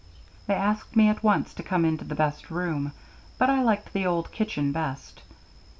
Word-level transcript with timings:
They 0.47 0.55
asked 0.55 0.95
me 0.95 1.09
at 1.09 1.21
once 1.21 1.53
to 1.53 1.61
come 1.61 1.85
into 1.85 2.03
the 2.05 2.15
best 2.15 2.49
room, 2.49 2.91
but 3.37 3.51
I 3.51 3.61
liked 3.61 3.93
the 3.93 4.07
old 4.07 4.31
kitchen 4.31 4.71
best. 4.71 5.21